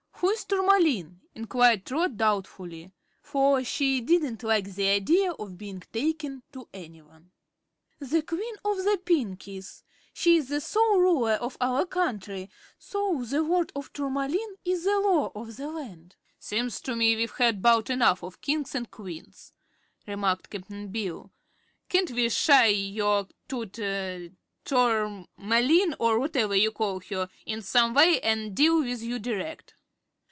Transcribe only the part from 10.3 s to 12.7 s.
is the sole Ruler of our country,